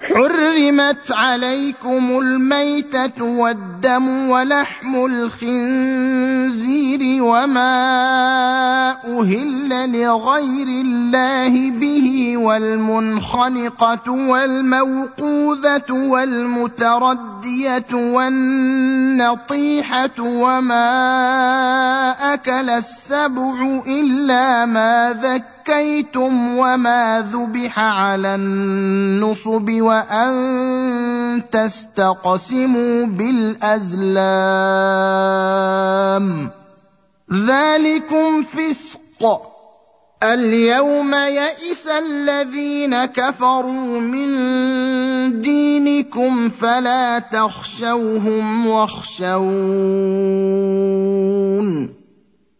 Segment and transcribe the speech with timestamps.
[0.00, 6.62] حرمت عليكم الميته والدم ولحم الخنزير
[7.22, 7.70] وما
[8.90, 19.30] أهل لغير الله به والمنخنقه والموقوذه والمترديه والنطيحه
[20.20, 20.86] وما
[22.34, 34.10] اكل السبع الا ما ذكر زكيتم وما ذبح على النصب وان تستقسموا بالازلام
[37.32, 39.42] ذلكم فسق
[40.22, 44.28] اليوم يئس الذين كفروا من
[45.42, 49.26] دينكم فلا تخشوهم واخشون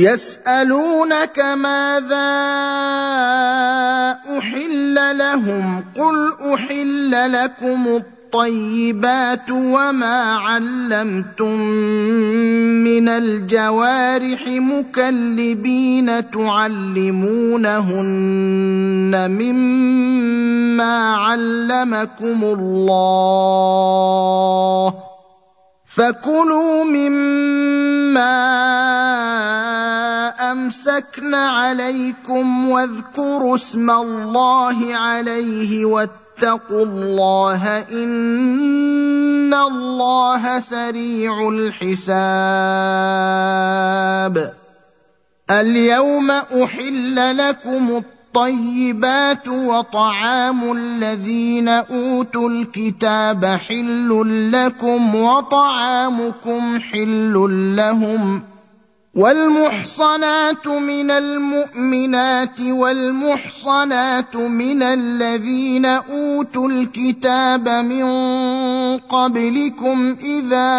[0.00, 2.30] يسألونك ماذا
[4.38, 11.60] أحل لهم قل أحل لكم الطيبات وما علمتم
[12.84, 17.70] من الجوارح مكلبين تعلمونهن
[19.30, 23.50] مما علمكم الله
[25.90, 28.40] فكلوا مما
[30.52, 42.10] امسكن عليكم واذكروا اسم الله عليه واتقوا الله ان الله سريع الحساب
[45.50, 57.32] اليوم احل لكم الطيبات وطعام الذين أوتوا الكتاب حل لكم وطعامكم حل
[57.76, 58.42] لهم
[59.20, 68.04] والمحصنات من المؤمنات والمحصنات من الذين أوتوا الكتاب من
[68.98, 70.72] قبلكم إذا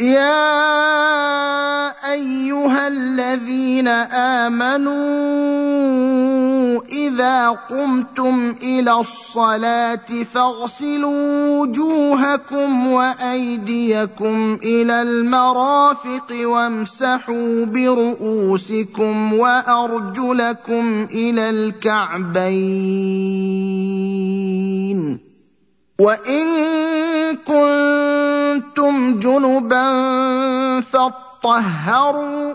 [0.00, 4.92] يا أيها الذين آمنوا
[6.92, 22.76] إذا قمتم إلى الصلاة فاغسلوا وجوهكم وأيديكم إلى المرافق وامسحوا برؤوسكم وأرجلكم إلى الكعبين.
[25.98, 26.48] وان
[27.36, 29.86] كنتم جنبا
[30.80, 32.54] فاطهروا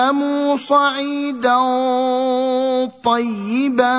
[0.00, 1.58] فتيمموا صعيدا
[3.04, 3.96] طيبا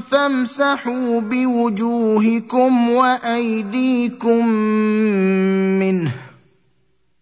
[0.00, 4.46] فامسحوا بوجوهكم وأيديكم
[5.78, 6.12] منه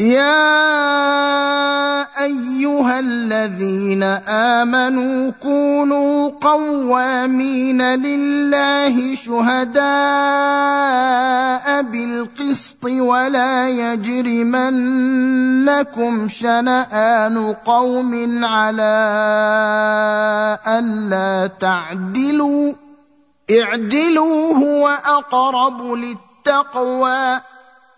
[0.00, 0.44] يا
[2.24, 9.82] أيها الذين آمنوا كونوا قوامين لله شهداء
[11.82, 14.68] بالقسط ولا يجرمنكم
[16.28, 18.96] شنآن قوم على
[20.66, 22.72] ألا تعدلوا
[23.50, 27.40] اعدلوا هو أقرب للتقوى.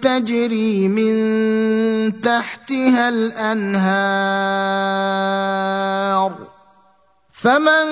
[0.00, 1.14] تجري من
[2.20, 4.34] تحتها الأنهار.
[7.32, 7.86] فمن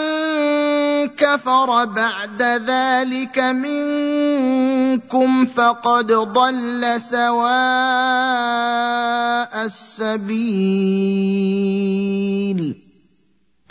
[1.08, 7.52] كفر بعد ذلك منكم فقد ضل سواء
[9.64, 10.42] السبيل.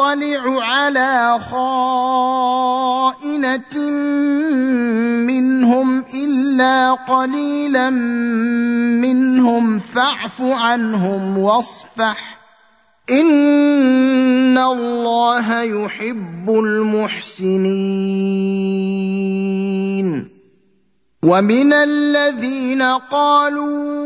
[0.00, 2.70] يطلع على خائنة
[5.26, 7.90] منهم إلا قليلا
[9.00, 12.38] منهم فاعف عنهم واصفح.
[13.10, 17.60] إن الله يحب المحسنين.
[21.22, 24.00] ومن الذين قالوا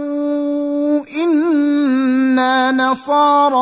[2.35, 3.55] أنا نصارى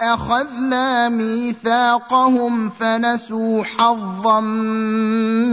[0.00, 4.40] اخذنا ميثاقهم فنسوا حظا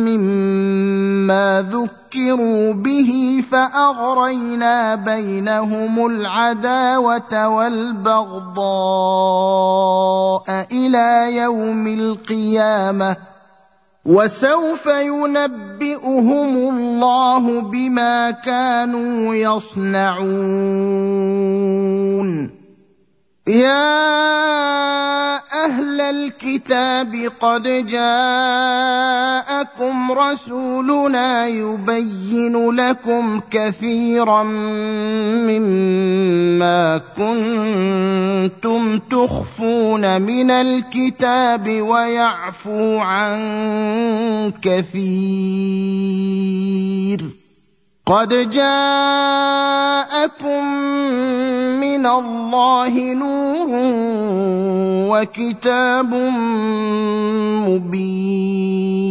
[0.07, 8.63] مما ذكروا به فاغرينا بينهم العداوه والبغضاء
[10.71, 13.28] إلى يوم القيامه
[14.09, 20.29] وسوف ينبئهم الله بما كانوا يصنعون.
[23.49, 28.91] يا أهل الكتاب قد جاءكم
[30.11, 34.43] رسولنا يبين لكم كثيرا
[35.49, 43.39] مما كنتم تخفون من الكتاب ويعفو عن
[44.61, 45.89] كثير.
[48.05, 49.89] قد جاءكم
[51.97, 53.69] من الله نور
[55.11, 56.13] وكتاب
[57.67, 59.09] مبين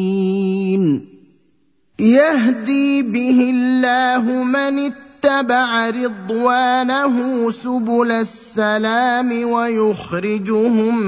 [2.01, 11.03] يهدي به الله من اتقى اتبع رضوانه سبل السلام ويخرجهم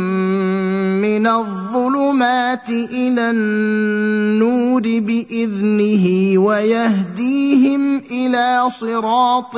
[1.00, 9.56] من الظلمات إلى النور بإذنه ويهديهم إلى صراط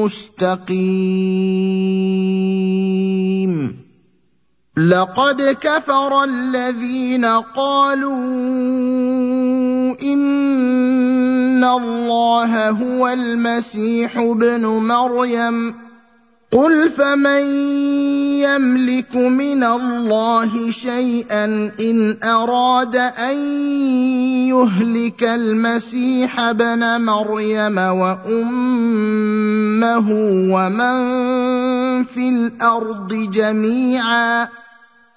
[0.00, 0.72] مستقيم.
[4.76, 8.16] لقد كفر الذين قالوا
[10.02, 15.74] إن الله هو المسيح ابن مريم.
[16.52, 17.42] قل فمن
[18.40, 21.44] يملك من الله شيئا
[21.80, 23.36] إن أراد أن
[24.48, 28.76] يهلك المسيح ابن مريم وأمه
[30.52, 30.98] ومن
[32.04, 34.61] في الأرض جميعا.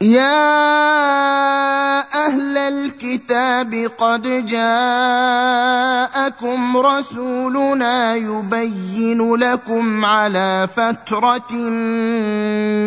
[0.00, 1.58] يا
[2.26, 5.56] أهل الكتاب قد جاءكم
[6.76, 11.52] رسولنا يبين لكم على فترة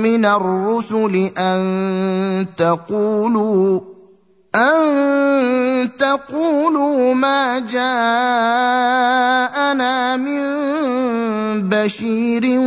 [0.04, 3.80] من الرسل أن تقولوا
[4.56, 7.88] أن تقولوا ما جاءنا
[10.18, 10.42] من
[11.70, 12.60] بشير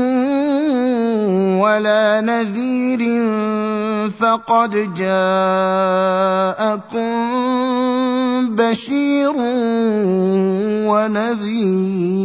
[1.60, 3.00] ولا نذير
[4.10, 5.44] فقد جاءكم
[8.56, 9.32] بشير
[10.88, 12.24] ونذير.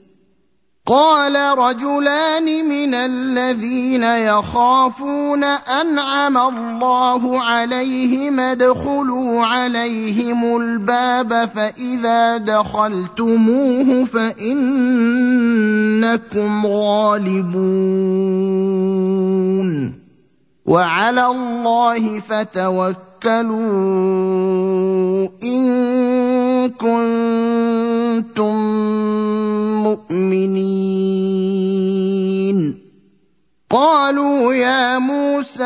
[0.85, 14.41] قال رجلان من الذين يخافون أنعم الله عليهم ادخلوا عليهم الباب فإذا دخلتموه فإنكم
[16.65, 17.61] غالبون.
[20.71, 23.59] وعلى الله فتوكلوا
[25.43, 25.63] إن
[26.79, 28.55] كنتم
[29.83, 30.81] مؤمنين.
[33.71, 35.63] قالوا يا موسى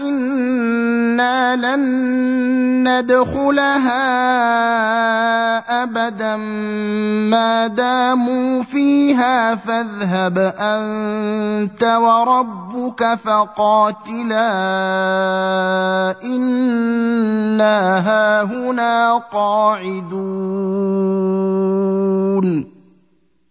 [0.00, 1.84] إنا لن
[2.88, 4.04] ندخلها
[5.82, 6.36] أبدا.
[6.36, 14.50] ما داموا فيها فاذهب أنت وربك فقاتلا.
[16.24, 20.34] إنا هاهنا قاعدون.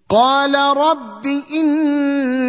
[0.10, 2.43] قال رب لا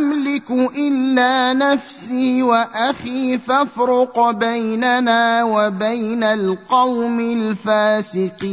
[0.00, 8.50] أملك إلا نفسي وأخي فافرق بيننا وبين القوم الفاسقين.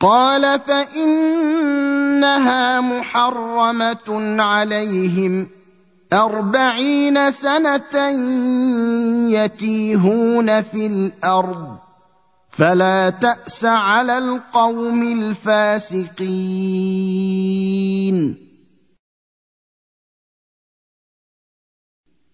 [0.00, 1.60] قال فإنها
[2.80, 5.48] محرمة عليهم.
[6.12, 8.08] أربعين سنة
[9.30, 11.89] يتيهون في الأرض.
[12.50, 16.10] فلا تأس على القوم الفاسقين.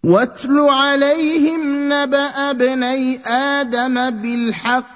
[0.04, 4.95] واتل عليهم نبأ ابني آدم بالحق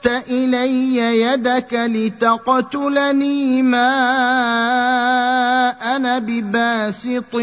[0.00, 3.90] بسطت الي يدك لتقتلني ما
[5.96, 7.34] أنا بباسط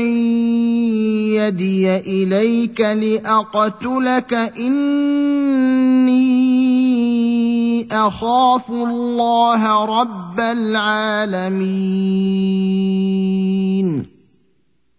[1.37, 6.17] يدي اليك لاقتلك اني
[7.91, 11.57] اخاف الله رب العالمين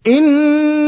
[0.07, 0.79] اني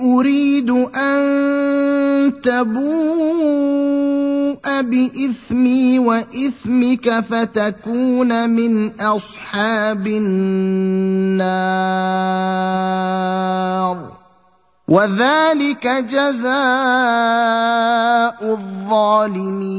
[0.00, 2.88] أريد أن تبوء
[4.82, 11.48] بإثمي وإثمك فتكون من أصحاب النار.
[14.88, 16.48] وذلك جزاء
[18.42, 19.78] الظالمين.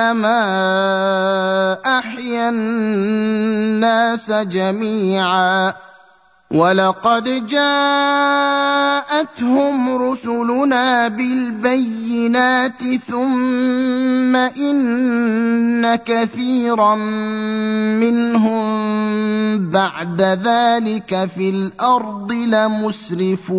[1.85, 5.73] أحيا الناس جميعا
[6.51, 8.81] ولقد جاءتهم
[10.11, 16.95] رسلنا بالبينات ثم إن كثيرا
[17.99, 18.61] منهم
[19.71, 23.51] بعد ذلك في الأرض لمسرفون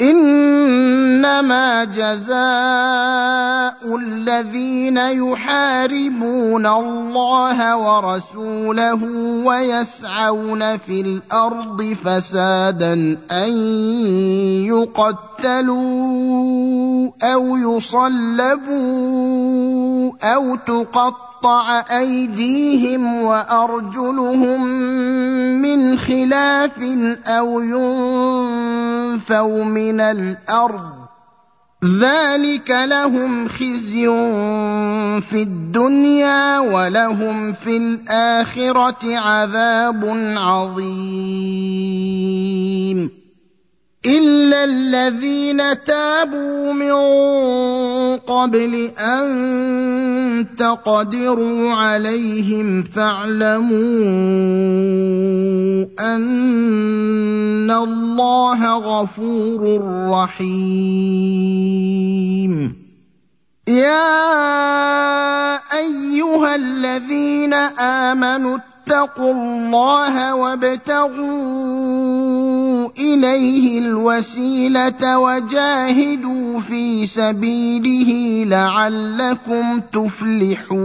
[0.00, 2.34] إنما جزاء
[3.96, 9.04] الذين يحاربون الله ورسوله
[9.46, 12.92] ويسعون في الأرض فسادا
[13.30, 13.52] أن
[14.66, 15.84] يقتلوا
[17.22, 18.64] أو يصلبوا
[20.22, 20.54] أو
[21.44, 24.64] تقطع أيديهم وأرجلهم
[25.62, 26.78] من خلاف
[27.26, 29.04] أو ينفوا
[29.64, 31.04] من الأرض.
[32.00, 34.06] ذلك لهم خزي
[35.20, 40.04] في الدنيا ولهم في الآخرة عذاب
[40.36, 41.04] عظيم.
[44.06, 46.90] إلا الذين تابوا من
[48.16, 53.74] قبل أن تقدروا عليهم فاعلموا
[56.00, 61.54] أن الله غفور رحيم.
[63.68, 64.04] يا
[65.72, 71.24] أيها الذين آمنوا اتقوا الله وابتغوا
[72.98, 80.84] إليه الوسيلة وجاهدوا في سبيله لعلكم تفلحون.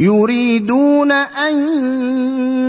[0.00, 1.56] يريدون أن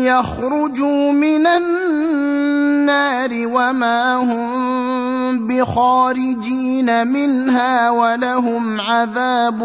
[0.03, 9.63] يخرجوا من النار وما هم بخارجين منها ولهم عذاب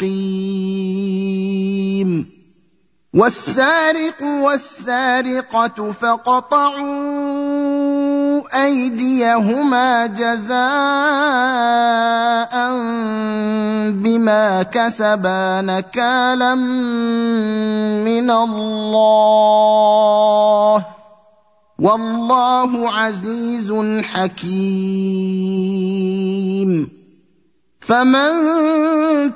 [0.00, 1.14] مقيم.
[3.14, 6.84] والسارق والسارقة فقطعوا
[8.64, 10.58] أيديهما جزاء
[13.90, 16.54] بما كسبا نكالا
[18.04, 19.24] من الله
[21.78, 23.72] والله عزيز
[24.02, 24.64] حكيم
[27.86, 28.30] فمن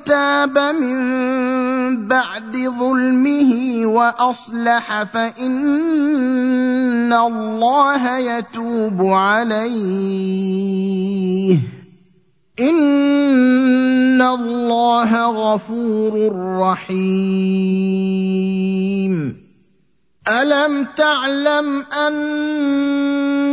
[0.05, 5.53] تاب من بعد ظلمه وأصلح فإن
[7.13, 9.69] الله يتوب عليه.
[12.61, 17.59] إن الله غفور رحيم.
[20.29, 22.15] ألم تعلم أن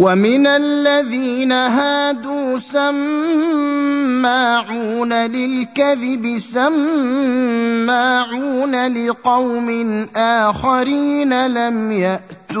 [0.00, 3.12] ومن الذين هادوا سماعون
[5.12, 6.86] للكذب سماعون
[8.96, 9.68] لقوم
[10.16, 12.60] اخرين لم ياتوك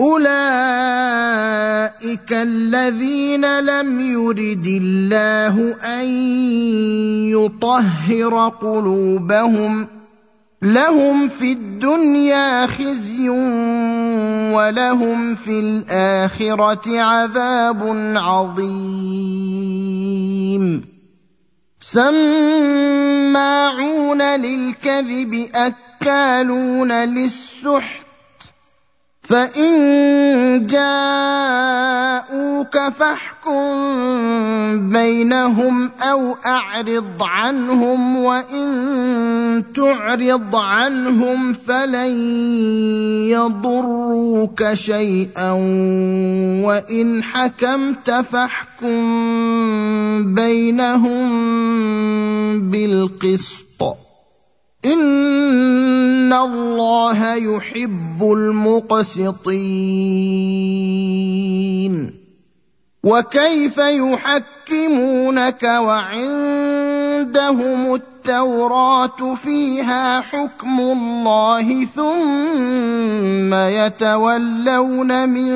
[0.00, 0.30] اولئك
[2.32, 6.06] الذين لم يرد الله ان
[7.34, 9.88] يطهر قلوبهم
[10.62, 13.28] لهم في الدنيا خزي
[14.54, 17.82] ولهم في الاخره عذاب
[18.16, 19.58] عظيم.
[21.80, 22.92] سماعون
[24.22, 28.07] للكذب اكالون للسحت
[29.28, 32.08] فان جاءوك
[32.98, 33.68] فاحكم
[34.88, 42.20] بينهم أو اعرض عنهم وان تعرض عنهم فلن
[43.28, 45.52] يضروك شيئا
[46.64, 49.04] وان حكمت فاحكم
[50.34, 51.28] بينهم
[52.70, 54.07] بالقسط
[54.84, 59.48] ان الله يحب المقسطين
[63.04, 66.74] وكيف يحكمونك وعندهم
[67.94, 75.48] التوراه فيها حكم الله ثم يتولون من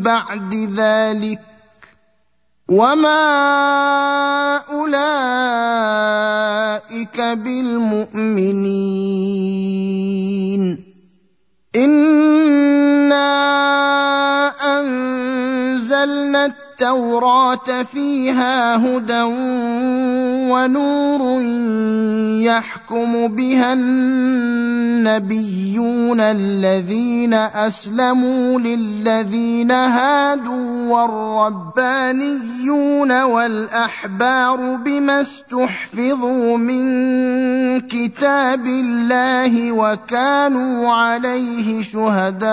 [0.00, 1.51] بعد ذلك
[2.68, 3.22] وما
[4.70, 5.02] اولئك
[9.62, 10.62] بالمؤمنين
[11.76, 13.22] أنا
[14.82, 19.22] انزلنا التوراة فيها هدى
[20.52, 21.42] ونور
[22.42, 23.72] يحكم بها
[25.02, 30.92] النبيون الذين أسلموا للذين هادوا
[31.72, 32.42] والربانيون
[33.22, 36.82] والأحبار بما استحفظوا من
[37.80, 42.52] كتاب الله وكانوا عليه شهداء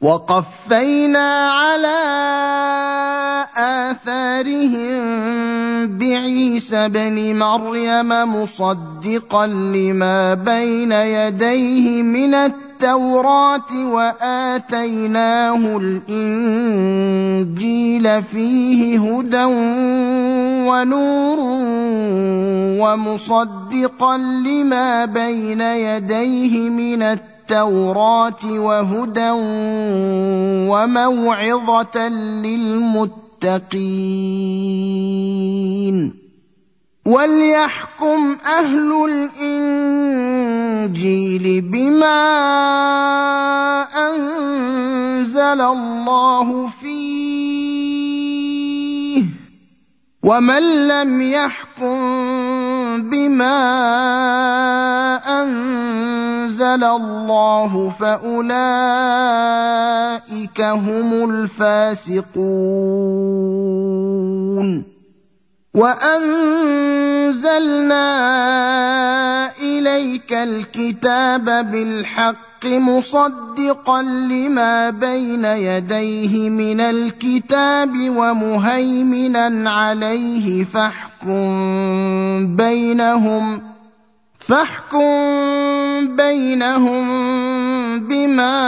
[0.00, 1.98] وقفينا على
[3.56, 4.98] آثارهم
[5.98, 15.76] بعيسى ابن مريم مصدقا لما بين يديه من التوراة وآتيناه
[16.10, 17.02] الإنجيل
[18.22, 19.44] فيه هدى
[20.68, 21.38] ونور
[22.80, 29.30] ومصدقا لما بين يديه من التوراة التوراة وهدى
[30.68, 32.08] وموعظة
[32.44, 33.48] للمتقين
[37.06, 38.92] وليحكم أهل
[40.84, 42.20] الإنجيل بما
[44.08, 47.68] أنزل الله فيه
[50.22, 51.98] ومن لم يحكم
[53.02, 53.58] بما
[55.42, 58.60] أنزل الله فأولئك
[60.60, 62.28] هم الفاسقون.
[65.74, 66.38] وأنزلنا
[69.60, 81.07] إليك الكتاب بالحق مصدقا لما بين يديه من الكتاب ومهيمنا عليه فاحكم
[82.56, 83.62] بينهم
[84.38, 87.06] فاحكم بينهم
[88.08, 88.58] بما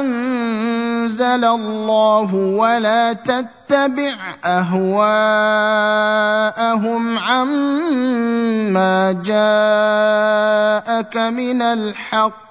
[0.00, 4.78] أنزل الله ولا تتبع أهواءهم
[7.18, 12.45] عما جاءك من الحق.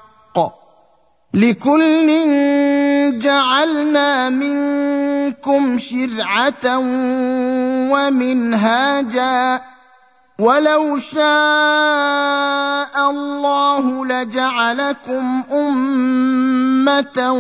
[1.36, 2.08] لكل
[3.20, 6.78] جعلنا منكم شرعة
[7.92, 9.62] ومنهاجا.
[10.40, 11.26] ولو شاء
[13.10, 17.32] الله لجعلكم أمة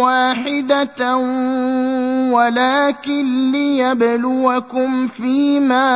[0.00, 1.16] واحدة
[2.32, 5.88] ولكن ليبلوكم فيما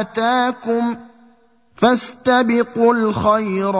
[0.00, 0.96] آتاكم.
[1.78, 3.78] فاستبقوا الخيرات.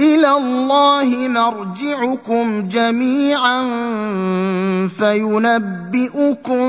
[0.00, 3.62] إلى الله مرجعكم جميعا
[4.88, 6.66] فينبئكم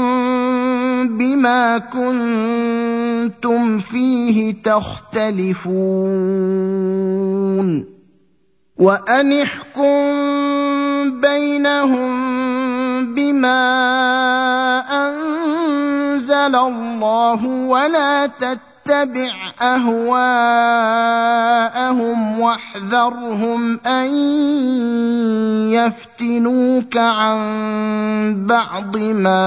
[1.18, 5.82] بما كنتم فيه تختلفون.
[8.80, 10.02] وأن احكم
[11.22, 12.12] بينهم
[13.16, 13.72] بما
[16.22, 20.20] أنزل الله ولا اتبع أهواءهم
[22.40, 24.14] واحذرهم أن
[25.74, 29.46] يفتنوك عن بعض ما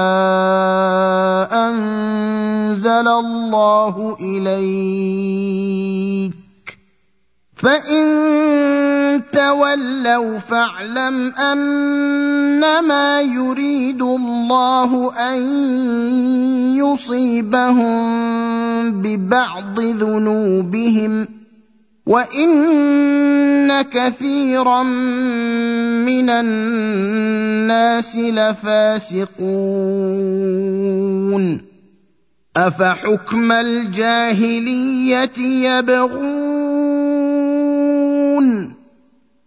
[1.53, 5.65] أنزل الله إليك.
[7.65, 15.41] فان تولوا فاعلم انما يريد الله ان
[16.77, 18.05] يصيبهم
[18.93, 21.29] ببعض ذنوبهم
[22.07, 29.25] وان كثيرا من الناس لفاسقون
[32.57, 36.64] افحكم الجاهليه يبغون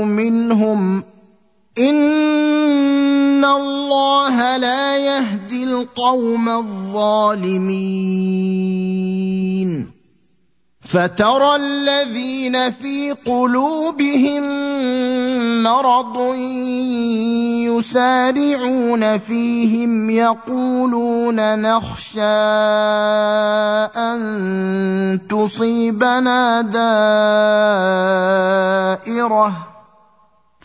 [0.04, 1.02] منهم.
[1.78, 7.58] إن الله لا يهدي القوم الظالمين.
[10.88, 14.42] فترى الذين في قلوبهم
[15.62, 16.34] مرض
[17.68, 22.20] يسارعون فيهم يقولون نخشى
[23.96, 26.60] أن تصيبنا
[28.98, 29.77] دائرة.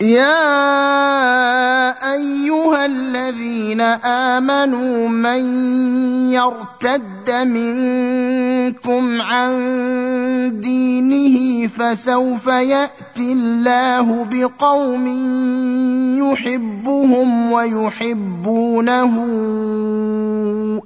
[0.00, 5.42] يا أيها الذين آمنوا من
[6.32, 9.52] يرتد منكم عن
[10.60, 15.06] دينه فسوف يأتي الله بقوم
[16.18, 19.12] يحبهم ويحبونه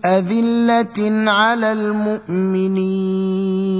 [0.05, 3.80] أذلة على المؤمنين.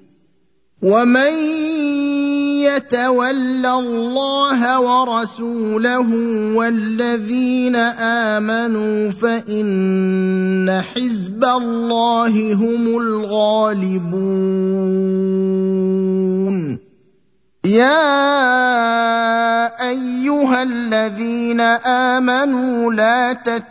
[0.81, 1.33] ومن
[2.65, 6.09] يتول الله ورسوله
[6.55, 7.75] والذين
[8.35, 14.31] امنوا فان حزب الله هم الغالبون
[17.65, 18.01] يا
[19.89, 23.70] ايها الذين امنوا لا تتبعوا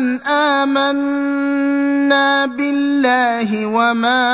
[0.00, 1.76] أن آمنا
[2.46, 4.24] بالله وما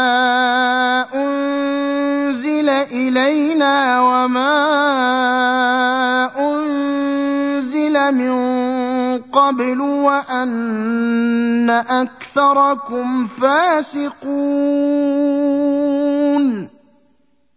[1.15, 4.55] أنزل إلينا وما
[6.39, 8.37] أنزل من
[9.35, 14.27] قبل وأن أكثركم فاسقون.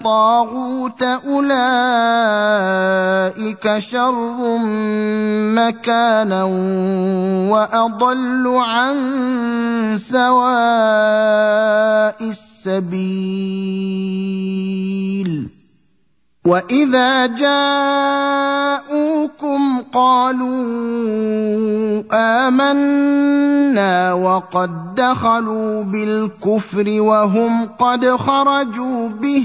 [0.00, 1.68] الطاغوت أولئك
[3.78, 4.58] شر
[5.52, 6.44] مكانا
[7.52, 8.96] وأضل عن
[10.00, 10.24] سواء
[12.20, 13.60] السبيل.
[16.46, 18.22] وإذا جاءوكم
[19.92, 20.64] قالوا
[22.48, 29.44] آمنا وقد دخلوا بالكفر وهم قد خرجوا به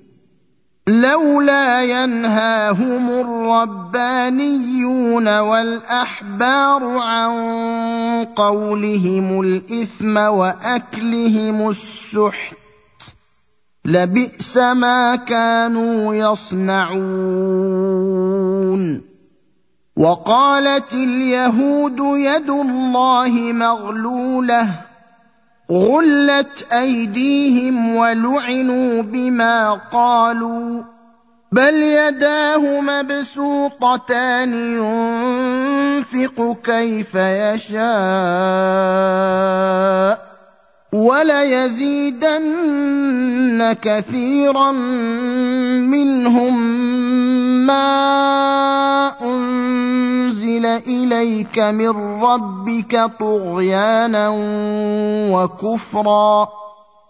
[0.91, 3.09] لولا ينهاهم
[3.91, 7.31] الربانيون والأحبار عن
[8.35, 12.55] قولهم الإثم وأكلهم السحت
[13.85, 17.01] لبئس ما كانوا يصنعون.
[19.97, 24.90] وقالت اليهود يد الله مغلولة
[25.71, 30.83] غلت أيديهم ولعنوا بما قالوا
[31.51, 34.53] بل يداه مبسوطتان
[36.13, 37.81] ينفق كيف يشاء
[40.93, 42.41] وليزيدن
[43.81, 44.71] كثيرا
[45.87, 46.57] منهم
[47.65, 54.27] ما أنزل إليك من ربك طغيانا
[55.31, 56.47] وكفرا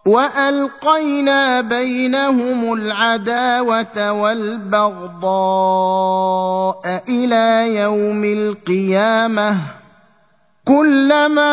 [0.05, 5.21] وألقينا بينهم العداوة والبغضاء
[7.09, 9.80] إلى يوم القيامة
[10.71, 11.51] كلما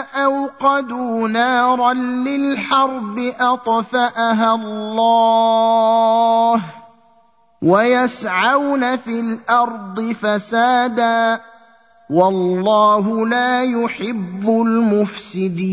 [0.00, 6.60] أوقدوا نارا للحرب أطفأها الله
[7.62, 11.40] ويسعون في الأرض فسادا
[12.10, 15.64] والله لا يحب المفسدين.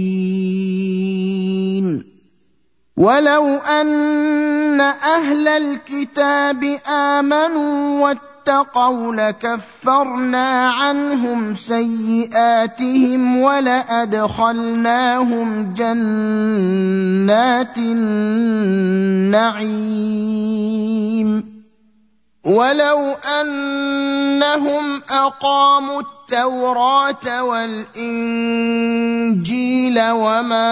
[2.97, 7.99] ولو أن أهل الكتاب آمنوا
[8.41, 14.53] اتقوا لكفرنا عنهم سيئاتهم ولأدخلناهم
[15.73, 16.97] جنات
[17.77, 19.21] النعيم.
[22.45, 28.01] ولو انهم اقاموا التوراه والانجيل
[30.11, 30.67] وما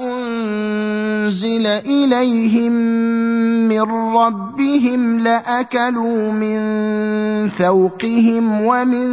[0.00, 2.72] انزل اليهم
[3.68, 3.82] من
[4.16, 6.58] ربهم لاكلوا من
[7.48, 9.08] فوقهم ومن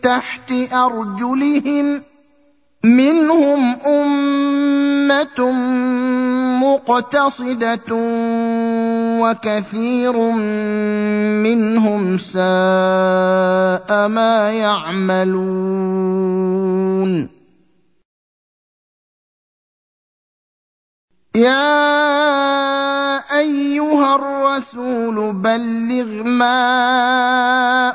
[0.00, 2.02] تحت ارجلهم
[2.86, 5.38] منهم أمة
[6.62, 7.90] مقتصدة
[9.20, 10.16] وكثير
[11.42, 15.76] منهم ساء ما يعملون.
[21.36, 21.76] يا
[23.38, 27.90] أيها الرسول بلغ ما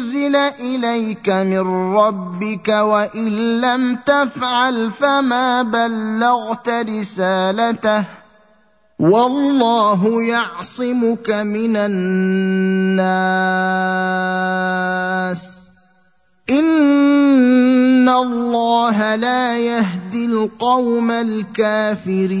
[0.00, 8.04] أنزل إليك من ربك وإن لم تفعل فما بلغت رسالته
[8.98, 12.00] والله يعصمك من الناس
[16.50, 22.40] إن الله لا يهدي القوم الكافرين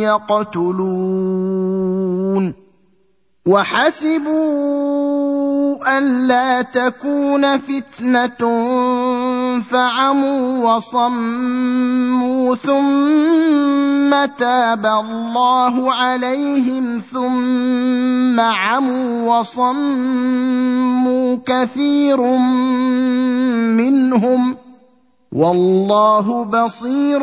[0.00, 1.48] يقتلون.
[3.48, 4.78] وحسبوا
[5.98, 8.42] الا تكون فتنة
[9.60, 22.20] فعموا وصموا ثم تاب الله عليهم ثم عموا وصموا كثير
[23.76, 24.56] منهم.
[25.32, 27.22] والله بصير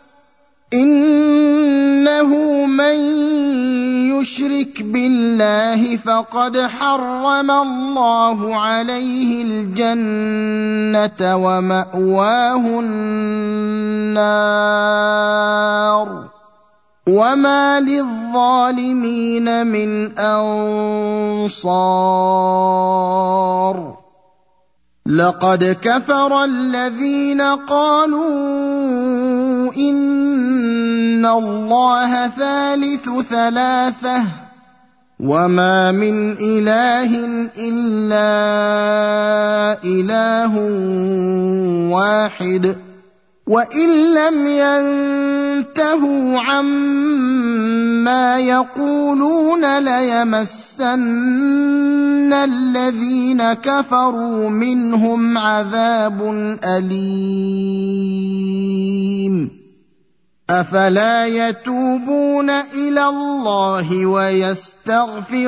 [0.73, 2.31] إنه
[2.65, 2.95] من
[4.19, 13.11] يشرك بالله فقد حرم الله عليه الجنة ومأواه النار.
[17.09, 21.51] وما للظالمين من أنصار.
[25.05, 29.20] لقد كفر الذين قالوا
[29.77, 34.23] ان الله ثالث ثلاثة
[35.19, 37.25] وما من اله
[37.57, 38.31] الا
[39.83, 40.53] اله
[41.93, 42.77] واحد
[43.47, 50.91] وان لم ينتهوا عما يقولون ليمسن
[52.33, 56.21] الذين كفروا منهم عذاب
[56.63, 58.21] اليم
[60.51, 65.43] أفلا يتوبون إلى الله ويستغفرونه؟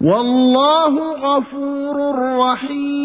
[0.00, 1.96] والله غفور
[2.38, 3.04] رحيم.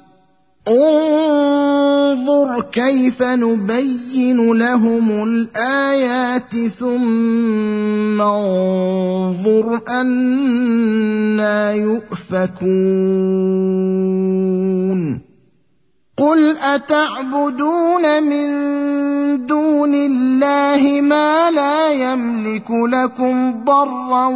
[0.67, 13.31] انظر كيف نبين لهم الآيات ثم انظر أنا يؤفكون.
[16.17, 18.51] قل أتعبدون من
[19.45, 24.27] دون الله ما لا يملك لكم ضرا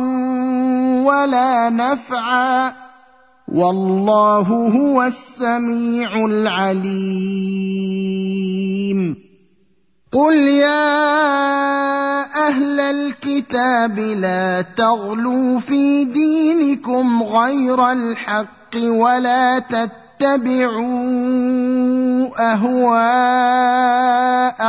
[1.05, 2.84] ولا نفعا
[3.47, 6.85] والله هو السميع العليم.
[10.11, 11.05] قل يا
[12.47, 20.04] أهل الكتاب لا تغلوا في دينكم غير الحق ولا تتبعوا
[22.39, 23.77] أهواء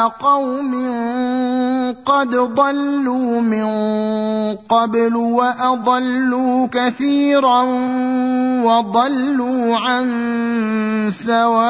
[0.08, 0.72] قوم
[2.04, 3.66] قد ضلوا من
[4.68, 7.62] قبل وأضلوا كثيرا
[8.62, 10.06] وضلوا عن
[11.10, 11.66] سواء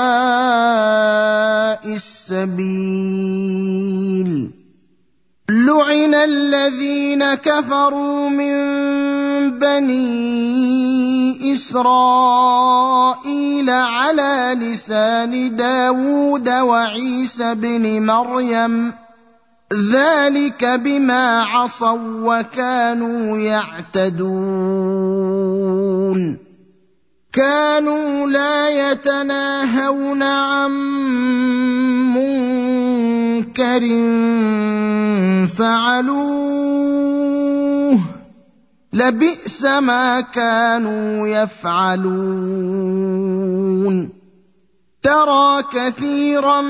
[2.37, 3.07] السبيل.
[5.51, 8.57] لعن الذين كفروا من
[9.59, 12.91] بني اسرائيل
[13.71, 18.93] على لسان داود وعيسى بن مريم
[19.93, 24.57] ذلك بما عصوا وكانوا يعتدون
[27.33, 30.71] كانوا لا يتناهون عن
[35.47, 36.77] فعلوه
[38.93, 42.67] لبئس ما كانوا يفعلون.
[45.03, 46.61] ترى كثيرا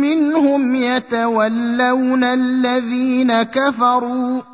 [0.00, 4.53] منهم يتولون الذين كفروا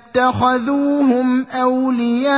[0.11, 2.31] اتخذوهم أولياء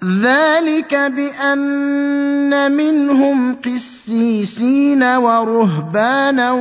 [0.00, 6.52] ذلك بأن منهم قسيسين ورهبانا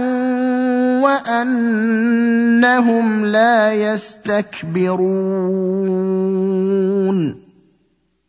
[1.04, 5.10] وأنهم لا يستكبرون.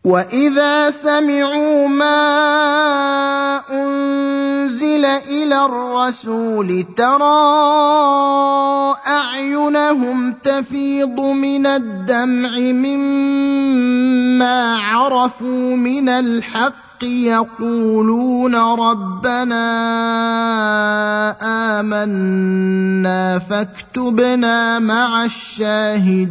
[0.04, 3.60] وإذا سمعوا ما
[4.60, 7.40] أنزل إلى الرسول ترى
[9.06, 13.96] أعينهم تفيض من الدمع مما
[14.76, 19.66] عرفوا من الحق يقولون ربنا
[21.80, 26.30] آمنا فاكتبنا مع الشاهدين.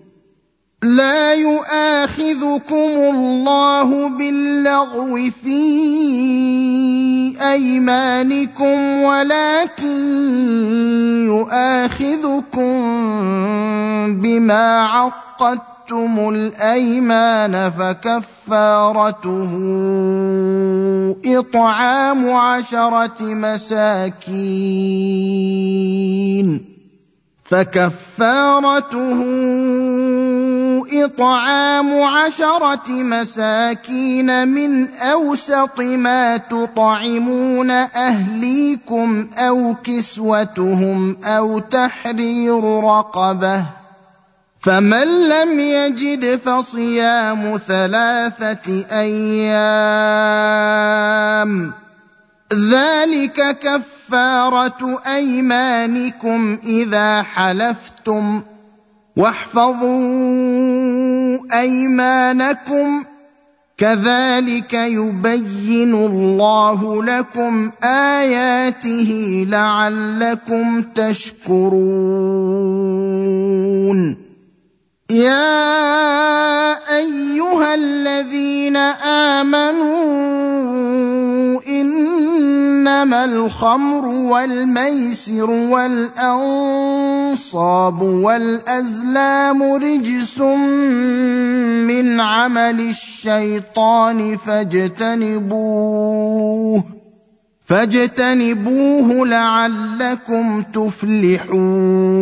[0.83, 5.61] لا يؤاخذكم الله باللغو في
[7.41, 9.99] أيمانكم ولكن
[11.25, 12.81] يؤاخذكم
[14.21, 19.51] بما عقدتم الأيمان فكفارته
[21.25, 24.31] إطعام عشرة مساكين.
[27.51, 29.21] فكفارته
[31.05, 43.65] إطعام عشرة مساكين من أوسط ما تطعمون أهليكم أو كسوتهم أو تحرير رقبة
[44.59, 50.21] فمن لم يجد فصيام ثلاثة أيام
[52.53, 58.41] ذلك كفاره ايمانكم اذا حلفتم
[59.17, 59.89] واحفظوا
[61.53, 63.03] ايمانكم
[63.77, 71.81] كذلك يبين الله لكم اياته لعلكم تشكرون
[75.11, 80.41] يا ايها الذين امنوا
[81.67, 86.81] إنما الخمر والميسر والأنصاب
[88.01, 90.41] والأزلام رجس
[91.87, 95.81] من عمل الشيطان فاجتنبوه
[97.65, 102.21] فاجتنبوه لعلكم تفلحون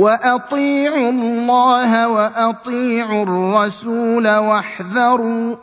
[0.00, 5.56] وأطيعوا الله وأطيعوا الرسول واحذروا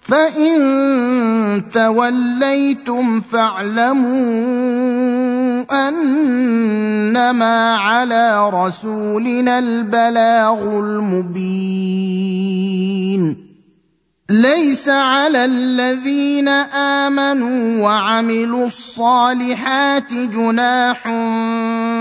[0.00, 4.08] فإن توليتم فاعلموا
[5.88, 12.38] أنما على رسولنا البلاغ المبين.
[14.30, 21.06] ليس على الذين آمنوا وعملوا الصالحات جناح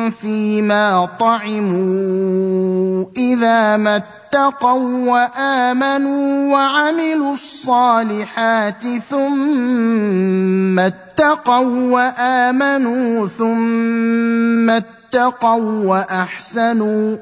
[0.10, 17.18] فيما طعموا إذا ما اتقوا وآمنوا وعملوا الصالحات ثم اتقوا وآمنوا ثم اتقوا وأحسنوا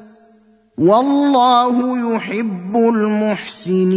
[0.78, 3.96] والله يحب المحسنين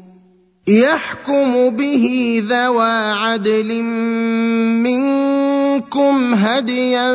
[0.71, 3.83] يحكم به ذوى عدل
[4.83, 7.11] منكم هديا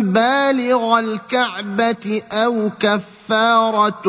[0.00, 4.04] بالغ الكعبة أو كفارة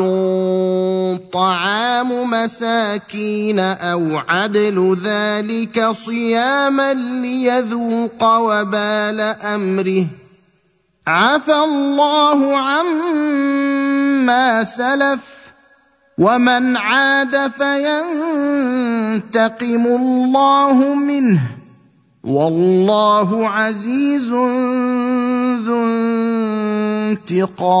[1.32, 9.20] طعام مساكين أو عدل ذلك صياما ليذوق وبال
[9.54, 10.06] أمره.
[11.06, 13.44] عفى الله عما
[14.64, 15.39] سلف.
[16.20, 19.16] ومن عاد فينتقم
[19.86, 21.40] الله منه
[22.24, 24.28] والله عزيز
[25.64, 25.84] ذو
[27.10, 27.80] انتقام.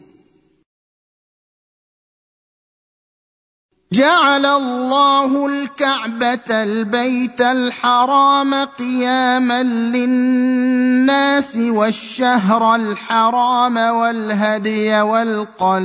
[3.93, 15.81] جعل الله الكعبة البيت الحرام قياما للناس والشهر الحرام والهدي والقلائد.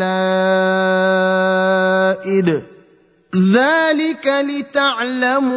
[3.36, 5.56] ذلك لتعلموا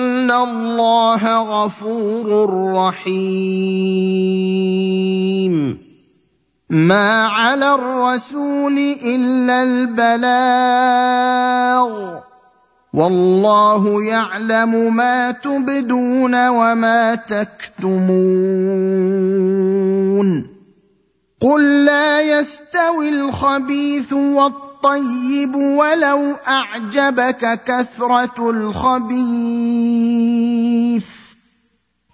[0.29, 3.51] الله غفور رحيم.
[6.69, 10.21] ما على الرسول الا البلاغ.
[12.93, 18.01] والله يعلم ما تبدون وما تكتمون.
[21.41, 24.70] قل لا يستوي الخبيث والطيب
[25.55, 29.21] ولو أعجبك كثرة الخبيث.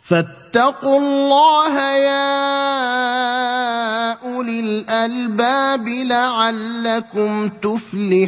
[0.03, 2.27] فاتقوا الله يا
[4.11, 8.27] أولي الألباب لعلكم تفلحون.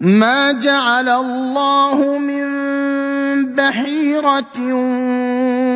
[0.00, 2.48] ما جعل الله من
[3.54, 4.58] بحيره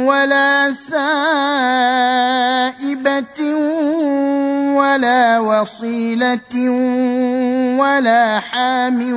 [0.07, 1.03] ولا سائبه
[4.79, 6.70] ولا وصيله
[7.83, 9.12] ولا حام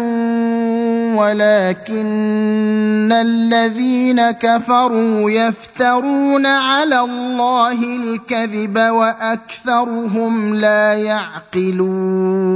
[1.15, 12.55] ولكن الذين كفروا يفترون على الله الكذب واكثرهم لا يعقلون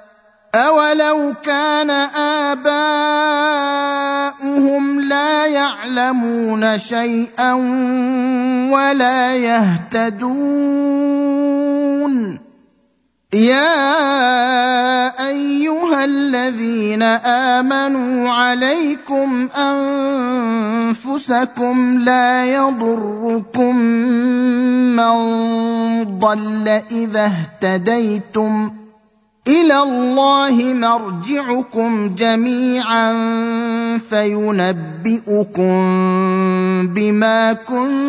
[0.55, 1.89] اولو كان
[2.51, 2.71] اباؤهم
[5.01, 7.53] لا يعلمون شيئا
[8.71, 10.71] ولا يهتدون
[13.33, 13.87] يا
[15.27, 19.49] ايها الذين امنوا عليكم
[20.91, 23.75] انفسكم لا يضركم
[24.95, 25.15] من
[26.19, 28.80] ضل اذا اهتديتم
[29.47, 33.13] إلى الله مرجعكم جميعا
[33.97, 35.71] فينبئكم
[36.87, 38.01] بما كنتم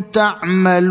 [0.00, 0.90] تعملون.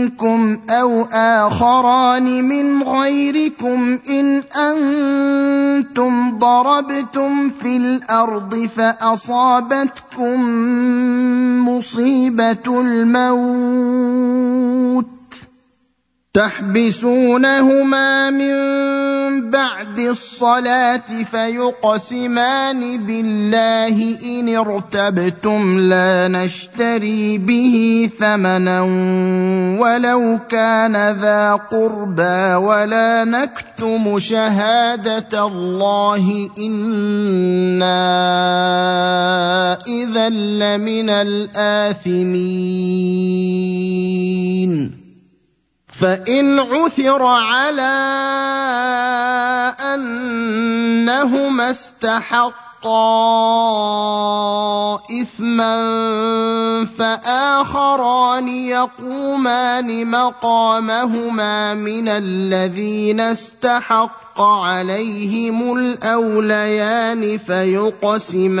[0.00, 10.40] منكم أو آخران من غيركم إن أنتم ضربتم في الأرض فأصابتكم
[11.68, 14.00] مصيبة الموت
[16.34, 28.80] تحبسونهما من بعد الصلاة فيقسمان بالله إن ارتبتم لا نشتري به ثمنا
[29.80, 37.98] ولو كان ذا قربى ولا نكتم شهادة الله إنا
[39.86, 42.30] إذا لمن الآثمين
[45.92, 47.96] فإن عثر على
[49.94, 52.60] أنهما استحقا
[55.22, 55.76] إثما
[56.98, 68.60] فآخران يقومان مقامهما من الذين استحق عليهم الأوليان فيقسمان.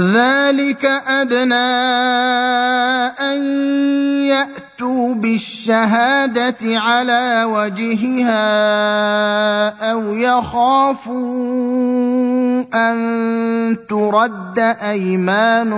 [0.00, 1.70] ذلك ادنى
[3.20, 3.42] ان
[4.24, 8.40] ياتوا بالشهاده على وجهها
[9.92, 11.14] أو يخافوا
[12.74, 15.70] ان ترد ايمان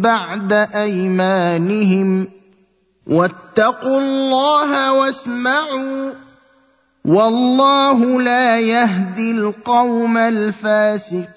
[0.00, 2.28] بعد ايمانهم
[3.06, 6.25] واتقوا الله واسمعوا
[7.06, 11.36] والله لا يهدي القوم الفاسقين.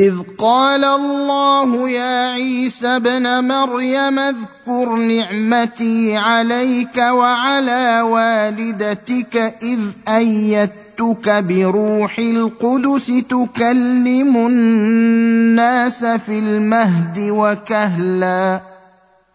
[0.00, 12.18] إذ قال الله يا عيسى ابن مريم اذكر نعمتي عليك وعلى والدتك إذ أيدتك بروح
[12.18, 18.60] القدس تكلم الناس في المهد وكهلا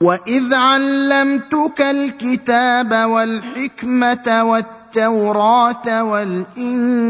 [0.02, 7.10] وإذ علمتك الكتاب والحكمة والتوراة والإنجيل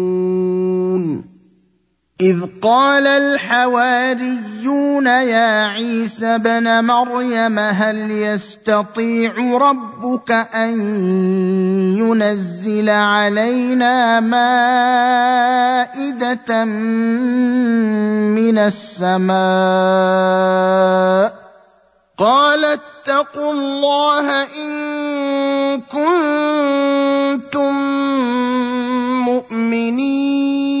[2.21, 10.81] إذ قال الحواريون يا عيسى بن مريم هل يستطيع ربك أن
[11.97, 16.05] ينزل علينا مائدة
[18.37, 19.41] من السماء؟
[22.17, 27.73] قال اتقوا الله إن كنتم
[29.25, 30.80] مؤمنين.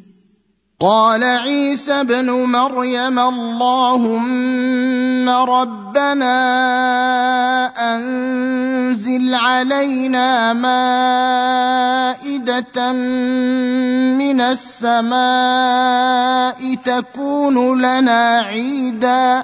[0.81, 6.37] قال عيسى ابن مريم اللهم ربنا
[7.95, 10.91] أنزل علينا مائدة
[14.17, 15.21] من السماء
[16.85, 19.43] تكون لنا عيدا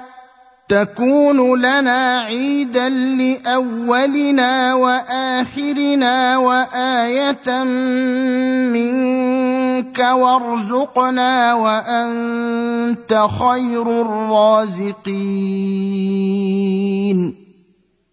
[0.68, 7.64] تكون لنا عيدا لأولنا وآخرنا وآية
[8.72, 15.18] منك وارزقنا وأنت خير الرازقين.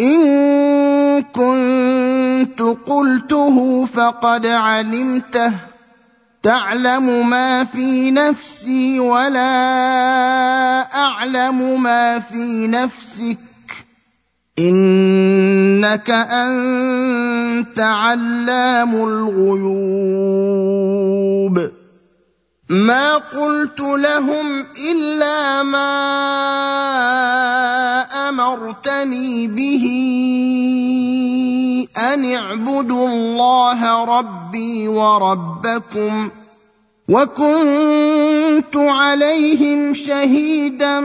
[0.00, 5.52] إن كنت قلته فقد علمته.
[6.42, 9.40] تعلم ما في نفسي ولا
[10.94, 13.38] أعلم ما في نفسك.
[14.58, 21.79] إنك أنت علام الغيوب.
[22.70, 25.90] ما قلت لهم إلا ما
[28.28, 29.86] أمرتني به
[31.98, 36.30] أن اعبدوا الله ربي وربكم
[37.10, 41.00] وكنت عليهم شهيدا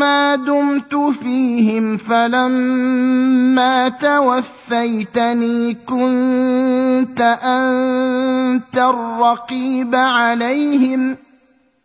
[0.00, 11.16] ما دمت فيهم فلما توفيتني كنت انت الرقيب عليهم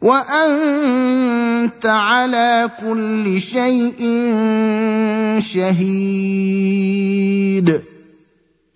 [0.02, 3.98] وانت على كل شيء
[5.40, 6.76] شهيد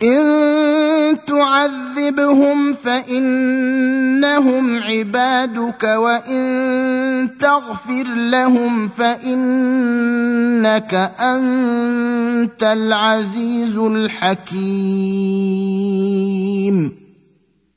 [0.04, 9.34] إن تعذبهم فإنهم عبادك وإن تغفر لهم فإنك
[11.20, 14.70] أنت العزيز الحكيم.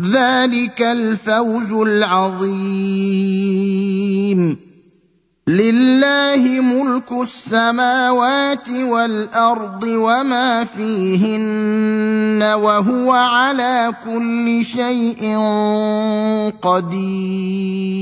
[0.00, 2.96] ذلك الفوز العظيم.
[5.48, 15.38] لله ملك السماوات والأرض وما فيهن وهو على كل شيء
[16.62, 17.96] قدير.